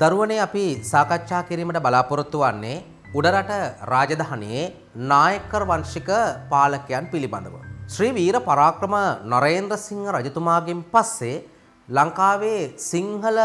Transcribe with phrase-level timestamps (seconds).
[0.00, 2.76] දරුවනේ අපි සාකච්ඡා කිරීමට බලාපොරොත්තු වන්නේ
[3.18, 3.50] උඩරට
[3.92, 4.64] රාජධානයේ
[5.12, 6.08] නායකර් වංශික
[6.52, 7.54] පාලකයන් පිළිබඳව.
[7.94, 8.94] ශ්‍රී වීර පරාක්‍රම
[9.32, 11.36] නරේන්ද්‍ර සිංහ රජතුමාගෙන් පස්සේ
[11.88, 13.38] ලංකාවේ සිංහල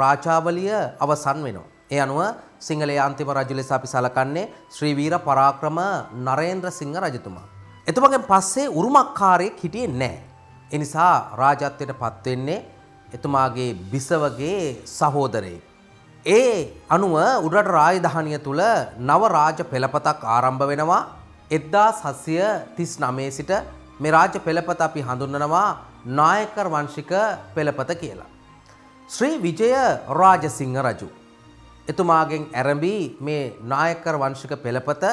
[0.00, 0.72] රාජාවලිය
[1.04, 1.68] අවසන් වෙනවා.
[1.90, 2.20] ඒ අනුව
[2.60, 5.78] සිංහලයේ අන්තිම රජු ලෙස අපි සලකන්නේ ශ්‍රී වීර පරාක්‍රම
[6.28, 7.46] නරේන්ද්‍ර සිංහ රජතුමා.
[7.86, 10.20] එතුමගෙන් පස්සේ උරුමක්කාරයෙක් හිටියේ නැහැ.
[10.70, 12.60] ඒ නිසා රාජත්වයට පත් වෙන්නේ
[13.12, 14.60] එතුමාගේ බිසවගේ
[14.96, 15.65] සහෝදරයෙක්.
[16.26, 16.54] ඒ
[16.90, 17.14] අනුව
[17.46, 18.60] උඩරට රාජධානිය තුල
[19.08, 21.02] නව රාජ පෙළපතක් ආරම්භ වෙනවා
[21.50, 23.52] 1739 සිට
[24.00, 25.68] මේ රාජ්‍ය පෙළපත අපි හඳුන්වනවා
[26.18, 27.12] නායකර් වංශික
[27.54, 28.30] පෙළපත කියලා.
[29.10, 29.70] ශ්‍රී විජය
[30.20, 31.08] රාජසිංහ රජු
[31.88, 35.04] එතුමාගෙන් ඇරඹී මේ නායකර් වංශික පෙළපත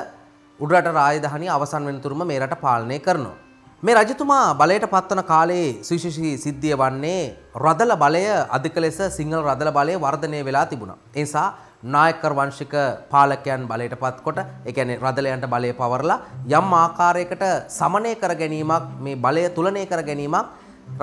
[0.59, 3.37] උඩරට රාජධානිය අවසන් වෙනතුරුම මේ රට පාලනය කරනවා.
[3.85, 7.23] මේ රජතුමා බලයට පත්වන කාලේ සුවිශේෂී සිද්ධිය වන්නේ
[7.63, 8.21] රදල බලය
[8.57, 10.95] අධික ලෙස සිංහල රදල බලය වර්ධනය වෙලා තිබුණා.
[11.15, 11.47] ඒ නිසා
[11.95, 12.75] නායකර් වංශික
[13.13, 16.17] පාලකයන් බලයට පත්කොට ඒ කියන්නේ රදලයන්ට බලය පවරලා
[16.59, 17.43] යම් ආකාරයකට
[17.79, 20.47] සමනය කර ගැනීමක් මේ බලය තුලනය කර ගැනීමක්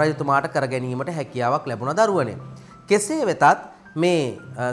[0.01, 2.39] රජතුමාට කර ගැනීමට හැකියාවක් ලැබුණ දරුවනේ.
[2.89, 3.45] කෙසේ වෙතත්
[4.05, 4.25] මේ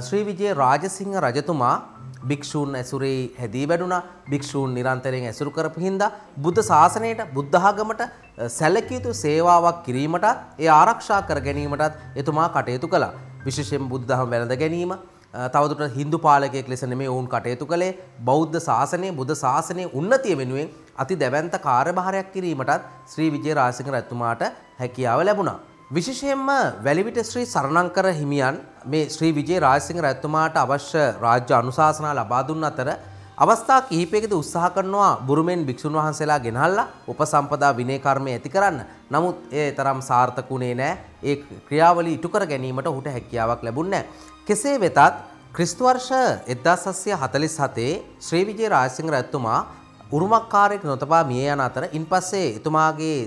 [0.07, 1.75] ශ්‍රී විජය රාජසිංහ රජතුමා
[2.23, 4.01] භික්ෂූන් ඇසුරේ හැදී වැඩුණා.
[4.29, 8.01] භික්ෂූන් නිරන්තරයෙන් ඇසුරු කරපු හින්දා බුද්ධ ශාසනයට බුද්ධ ආගමට
[8.49, 10.25] සැලකිය යුතු සේවාවක් කිරීමටත්
[10.59, 13.13] ඒ ආරක්ෂා කර ගැනීමටත් එතුමා කටයුතු කළා.
[13.45, 14.93] විශේෂයෙන් බුද්ධ දහම වැළඳ ගැනීම
[15.53, 17.93] තවදුරටත් හින්දු පාලකයෙක් ලෙස නෙමෙයි ඔවුන් කටයුතු කළේ.
[18.21, 24.43] බෞද්ධ ශාසනය බුද්ධ ශාසනයේ උන්නතිය වෙනුවෙන් අති දැවැන්ත කාර්යභාරයක් කිරීමටත් ශ්‍රී විජය රාජසිංහ රජතුමාට
[24.79, 25.59] හැකියාව ලැබුණා.
[25.89, 26.47] විශේෂයෙන්ම
[26.83, 32.89] වැලිවිට ශ්‍රී සරණංකර හිමියන් මේ ශ්‍රී විජේ රාජසිංහ රජතුමාට අවශ්‍ය රාජ්‍ය අනුශාසනා ලබා දුන්න අතර
[33.37, 38.81] අවස්ථා කිහිපයකදී උත්සාහ කරනවා බුරුමෙන් භික්ෂුන් වහන්සේලා ගෙනහල්ලා උපසම්පදා විනය කර්මය ඇති කරන්න.
[39.09, 40.97] නමුත් ඒ තරම් සාර්ථකුනේ නැහැ.
[41.23, 41.35] ඒ
[41.67, 44.43] ක්‍රියාවලිය ඉටු කර ගැනීමට ඔහුට හැකියාවක් ලැබුණේ නැහැ.
[44.45, 44.99] කෙසේ වෙතත්
[45.53, 46.11] ක්‍රිස්තු වර්ෂ
[46.49, 47.89] 1747
[48.21, 49.61] ශ්‍රී විජේ රාජසිංහ රජතුමා
[50.11, 53.17] උරුමක්කාරයෙක් නොතබා මිය යන අතර ඉන්පස්සේ එතුමාගේ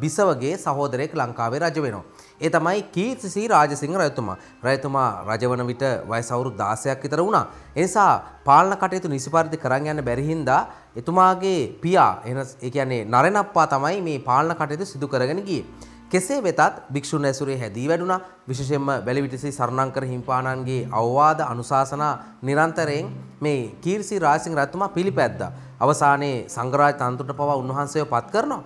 [0.00, 2.04] බිසවගේ සහෝදරයෙක් ලංකාවේ රජ වෙනවා.
[2.40, 4.36] ඒ තමයි කීර්තිසී රාජසිංහ රජතුමා.
[4.64, 7.44] රජතුමා රජවන විට වයස අවුරුදු 16ක් විතර වුණා.
[7.76, 8.12] ඒ නිසා
[8.44, 10.62] පාලන කටයුතු නිසි පරිදි කරන් යන්න බැරි හින්දා
[10.96, 15.66] එතුමාගේ පියා එන ඒ කියන්නේ නරෙනප්පා තමයි මේ පාලන කටයුතු සිදු කරගෙන ගියේ.
[16.08, 22.12] කෙසේ වෙතත් භික්ෂුන් ඇසුරේ හැදී වැඩුණා විශේෂයෙන්ම බැලිවිටසි සරණංකර හිම්පාණන්ගේ අවවාද අනුශාසනා
[22.42, 23.08] නිරන්තරයෙන්
[23.40, 25.50] මේ කීර්සි රාජසිංහ රජතුමා පිළිපැද්දා.
[25.80, 28.62] අවසානයේ සංඝරාජ තන්තුට පවා උන්වහන්සේව පත් කරනවා.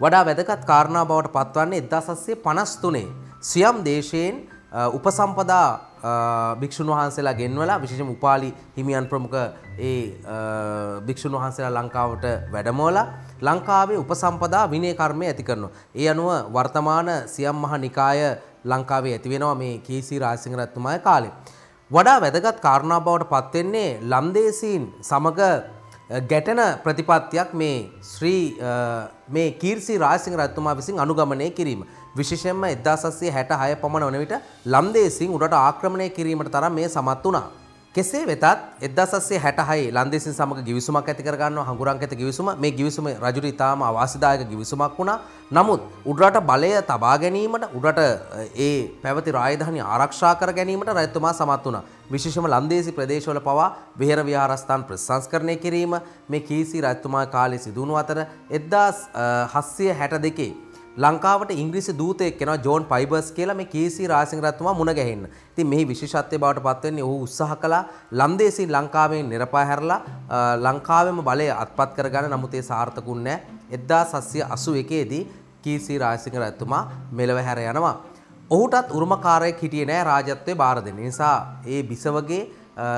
[0.00, 3.06] වඩා වැදගත් කාරණා බවට පත්වන්නේ 1753
[3.42, 4.36] සියම් දේශයෙන්
[4.92, 5.68] උපසම්පදා
[6.60, 9.36] භික්ෂුන් වහන්සේලා ගෙන්වලා විශේෂම උපාලි හිමියන් ප්‍රමුඛ
[9.80, 9.98] ඒ
[11.06, 13.06] භික්ෂුන් වහන්සේලා ලංකාවට වැඩමවලා
[13.40, 15.70] ලංකාවේ උපසම්පදා විනය කර්මය ඇති කරනවා.
[15.94, 18.22] ඒ අනුව වර්තමාන සියම් මහ නිකාය
[18.64, 21.32] ලංකාවේ ඇති වෙනවා මේ කීසි රාජසිංහ රජතුමාගේ කාලේ.
[21.90, 25.40] වඩා වැදගත් කාරණා බවට පත් වෙන්නේ ලම්දේසීන් සමග
[26.28, 28.44] ගැටෙන ප්‍රතිපත්තියක් මේ ශ්‍රී
[29.28, 31.84] මේ කීර්සි රාජසිංහ රජතුමා විසින් අනුගමනය කිරීම.
[32.14, 34.34] විශේෂයෙන්ම 1766 පමණ වන විට
[34.66, 37.62] ලම්දේසින් උඩට ආක්‍රමණය කිරීමට තරම් මේ සමත් වුණා.
[37.94, 38.40] කෙසේ වෙතත්
[38.80, 44.48] 1766 ලන්දේසින් සමග ගිවිසුමක් ඇති කර ගන්නවා හඟුරන්ක ඇති ගිවිසුම මේ ගිවිසුම රජුට ඉතාම අවාසිදායක
[44.48, 45.20] ගිවිසුමක් වුණා.
[45.50, 47.98] නමුත් උඩරට බලය තබා ගැනීමට උඩට
[48.58, 51.82] ඒ පැවති රාජධානිය ආරක්ෂා කර ගැනීමට රජතුමා සමත් වුණා.
[52.10, 58.26] විශේෂම ලන්දේසි ප්‍රදේශවල පවා විහෙර විහාරස්ථාන ප්‍රතිසංස්කරණය කිරීම මේ කීසි රජතුමා කාලේ සිදු වුණු අතර
[58.50, 60.61] 1762
[60.94, 65.24] ලංකාවට ඉංග්‍රීසි දූතයෙක් කෙනවා ජෝන් පයිබර්ස් කියලා මේ කීසි රාජසිංහ රජතුමා මුණ ගැහෙන්න.
[65.52, 70.00] ඉතින් මෙහි විශේෂත්වය බවට පත් වෙන්නේ ඔහු උත්සාහ කළා ලන්දේසින් ලංකාවෙන් නිරපා හැරලා
[70.58, 73.36] ලංකාවෙම බලය අත්පත් කරගන්න නමුත් ඒ සාර්ථකුන්නේ
[73.70, 73.78] නැහැ.
[73.78, 75.22] 1781 දී
[75.62, 76.82] කීසි රාජසිංහ රජතුමා
[77.12, 77.94] මෙලව හැර යනවා.
[78.50, 80.96] ඔහුටත් උරුමකාරයෙක් හිටියේ නෑ රාජත්වයේ බාර දෙන්න.
[80.98, 81.36] නිසා
[81.66, 82.42] ඒ බිසවගේ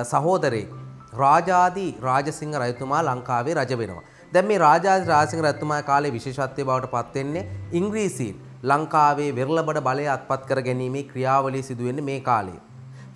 [0.04, 0.74] සහෝදරයෙක්
[1.14, 4.04] රාජාදී රාජසිංහ රජතුමා ලංකාවේ රජ වෙනවා.
[4.34, 7.42] දැන් මේ රාජාධි රාජසිංහ රජතුමා කාලේ විශේෂත්වය බවට පත් වෙන්නේ
[7.80, 8.36] ඉංග්‍රීසීන්
[8.70, 12.58] ලංකාවේ වෙරළබඩ බලය අත්පත් කර ගැනීමේ ක්‍රියාවලිය සිදු වෙන්නේ මේ කාලේ.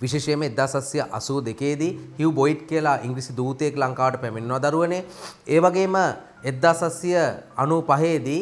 [0.01, 5.01] විශේෂයෙන්ම 1782 දී හිව් බොයිට් කියලා ඉංග්‍රීසි දූතයෙක් ලංකාවට පැමිණෙනවා දරුවනේ.
[5.47, 5.97] ඒ වගේම
[6.45, 8.41] 1795 දී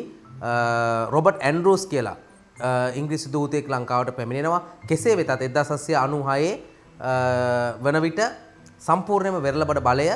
[1.15, 2.17] රොබර්ට් ඇන්ඩ්‍රූස් කියලා
[3.01, 4.61] ඉංග්‍රීසි දූතයෙක් ලංකාවට පැමිණෙනවා.
[4.89, 6.53] කෙසේ වෙතත් 1796
[7.83, 8.21] වන විට
[8.79, 10.07] සම්පූර්ණයෙන්ම වෙරළබඩ බලය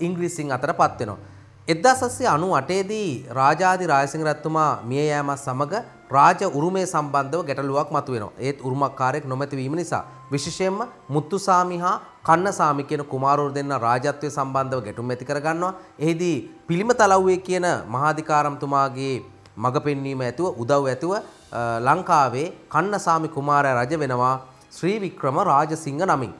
[0.00, 1.37] ඉංග්‍රීසින් අතර පත් වෙනවා.
[1.68, 5.74] එදදාසස්සේ අනු අටේදී රාජාදි රායසිංහ රත්තුමා මිය යෑමත් සමඟ
[6.10, 8.36] රාජ උරුමය සම්බන්ධව ගැටලුවක් මතුවෙනවා.
[8.38, 10.04] ඒත් උරුමක්කාරයෙක් නොමැතිවීම නිසා.
[10.32, 10.78] විශේෂයෙන්ම
[11.08, 11.92] මුත්තුසාමි හා
[12.28, 15.72] කන්නසාමි කියන කුමාරවරු දෙන්න රාජත්වය සම්බන්ධව ගැටුම් ඇති කරගන්නවා.
[15.98, 16.36] එහිදී
[16.68, 19.14] පිළිම තලව්වේ කියන මහාධිකාරම්තුමාගේ
[19.56, 21.12] මඟ පෙන්වීම ඇතුව උදව් ඇතුව
[21.86, 24.34] ලංකාවේ කන්නසාමි කුමාරයා රජ වෙනවා
[24.72, 26.32] ශ්‍රී වික්‍රම රාජසිංහ නමින්.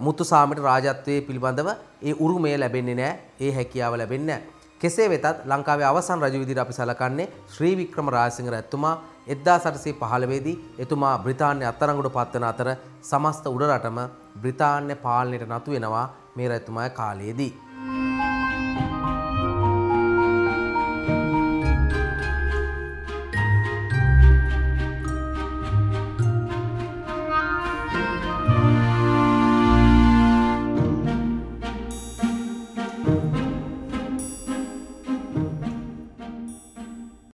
[0.00, 1.68] මුතුසාමට රාජත්වයේ පිළිබඳව
[2.02, 4.58] ඒ උරුමය ලැබෙන්නේ නෑ ඒ හැකියාව ලැබෙන්නේ නෑ.
[4.80, 8.94] කෙසේ වෙතත් ලංකාවේ අවසන් රජ විදිහට අපි සලකන්නේ ශ්‍රී වික්‍රම රාජසිංහ රැතුමා
[9.28, 12.70] 1815 දී එතුමා බ්‍රිතාන්‍ය අත්අඩංගුවට පත්වන අතර
[13.02, 13.98] සමස්ත උඩරටම
[14.42, 17.52] බ්‍රිතාන්‍ය පාලනයට නතු වෙනවා මේ රැතුමාගේ කාලයේදී.